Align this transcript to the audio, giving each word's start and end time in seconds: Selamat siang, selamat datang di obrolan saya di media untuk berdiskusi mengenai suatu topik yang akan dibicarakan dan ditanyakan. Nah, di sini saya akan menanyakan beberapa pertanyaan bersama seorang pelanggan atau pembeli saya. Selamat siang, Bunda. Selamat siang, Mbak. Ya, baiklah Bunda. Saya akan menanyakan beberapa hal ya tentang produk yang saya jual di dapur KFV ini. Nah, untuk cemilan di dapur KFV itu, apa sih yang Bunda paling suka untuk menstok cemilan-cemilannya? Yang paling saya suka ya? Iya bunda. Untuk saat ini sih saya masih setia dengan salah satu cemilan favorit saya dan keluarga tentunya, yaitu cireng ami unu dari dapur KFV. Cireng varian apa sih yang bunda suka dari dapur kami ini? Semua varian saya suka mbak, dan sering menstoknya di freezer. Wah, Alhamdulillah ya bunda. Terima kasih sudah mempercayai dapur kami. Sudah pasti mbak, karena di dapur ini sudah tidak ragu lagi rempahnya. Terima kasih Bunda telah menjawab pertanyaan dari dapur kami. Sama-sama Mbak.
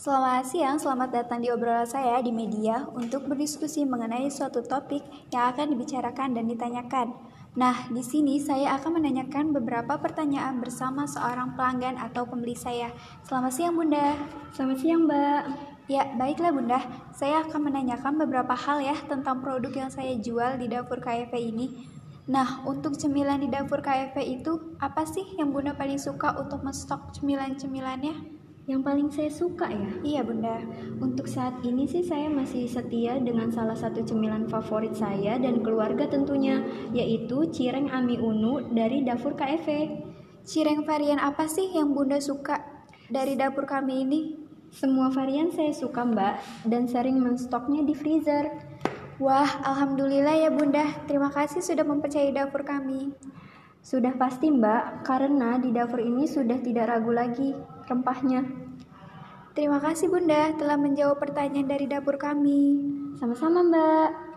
Selamat 0.00 0.48
siang, 0.48 0.80
selamat 0.80 1.12
datang 1.12 1.44
di 1.44 1.52
obrolan 1.52 1.84
saya 1.84 2.24
di 2.24 2.32
media 2.32 2.88
untuk 2.96 3.28
berdiskusi 3.28 3.84
mengenai 3.84 4.32
suatu 4.32 4.64
topik 4.64 5.04
yang 5.28 5.52
akan 5.52 5.76
dibicarakan 5.76 6.32
dan 6.32 6.48
ditanyakan. 6.48 7.12
Nah, 7.52 7.84
di 7.92 8.00
sini 8.00 8.40
saya 8.40 8.80
akan 8.80 8.96
menanyakan 8.96 9.52
beberapa 9.52 10.00
pertanyaan 10.00 10.56
bersama 10.56 11.04
seorang 11.04 11.52
pelanggan 11.52 12.00
atau 12.00 12.24
pembeli 12.24 12.56
saya. 12.56 12.88
Selamat 13.28 13.52
siang, 13.52 13.76
Bunda. 13.76 14.16
Selamat 14.56 14.80
siang, 14.80 15.04
Mbak. 15.04 15.42
Ya, 15.92 16.08
baiklah 16.16 16.56
Bunda. 16.56 16.80
Saya 17.12 17.44
akan 17.44 17.68
menanyakan 17.68 18.16
beberapa 18.24 18.56
hal 18.56 18.80
ya 18.80 18.96
tentang 19.04 19.44
produk 19.44 19.84
yang 19.84 19.92
saya 19.92 20.16
jual 20.16 20.56
di 20.56 20.64
dapur 20.72 21.04
KFV 21.04 21.36
ini. 21.36 21.76
Nah, 22.24 22.64
untuk 22.64 22.96
cemilan 22.96 23.44
di 23.44 23.52
dapur 23.52 23.84
KFV 23.84 24.16
itu, 24.24 24.80
apa 24.80 25.04
sih 25.04 25.36
yang 25.36 25.52
Bunda 25.52 25.76
paling 25.76 26.00
suka 26.00 26.40
untuk 26.40 26.64
menstok 26.64 27.12
cemilan-cemilannya? 27.12 28.39
Yang 28.68 28.80
paling 28.84 29.08
saya 29.08 29.30
suka 29.32 29.66
ya? 29.72 29.90
Iya 30.04 30.20
bunda. 30.20 30.60
Untuk 31.00 31.24
saat 31.24 31.64
ini 31.64 31.88
sih 31.88 32.04
saya 32.04 32.28
masih 32.28 32.68
setia 32.68 33.16
dengan 33.16 33.48
salah 33.48 33.76
satu 33.76 34.04
cemilan 34.04 34.50
favorit 34.52 34.92
saya 34.92 35.40
dan 35.40 35.64
keluarga 35.64 36.04
tentunya, 36.04 36.60
yaitu 36.92 37.48
cireng 37.48 37.88
ami 37.88 38.20
unu 38.20 38.68
dari 38.72 39.00
dapur 39.00 39.32
KFV. 39.32 39.68
Cireng 40.44 40.84
varian 40.84 41.20
apa 41.20 41.48
sih 41.48 41.72
yang 41.72 41.96
bunda 41.96 42.20
suka 42.20 42.60
dari 43.08 43.36
dapur 43.36 43.64
kami 43.64 44.04
ini? 44.04 44.20
Semua 44.70 45.10
varian 45.10 45.50
saya 45.50 45.74
suka 45.74 46.06
mbak, 46.06 46.38
dan 46.68 46.86
sering 46.86 47.18
menstoknya 47.18 47.82
di 47.82 47.96
freezer. 47.96 48.54
Wah, 49.18 49.50
Alhamdulillah 49.66 50.46
ya 50.46 50.50
bunda. 50.54 50.86
Terima 51.04 51.28
kasih 51.28 51.60
sudah 51.60 51.82
mempercayai 51.84 52.32
dapur 52.32 52.62
kami. 52.62 53.12
Sudah 53.80 54.12
pasti 54.14 54.52
mbak, 54.52 55.02
karena 55.02 55.56
di 55.56 55.72
dapur 55.72 56.04
ini 56.04 56.28
sudah 56.28 56.60
tidak 56.60 56.92
ragu 56.92 57.10
lagi 57.10 57.56
rempahnya. 57.88 58.44
Terima 59.50 59.82
kasih 59.82 60.06
Bunda 60.06 60.54
telah 60.54 60.78
menjawab 60.78 61.18
pertanyaan 61.18 61.66
dari 61.66 61.90
dapur 61.90 62.14
kami. 62.14 62.86
Sama-sama 63.18 63.66
Mbak. 63.66 64.29